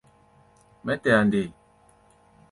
[0.85, 1.41] Mɛ́ tɛa nde?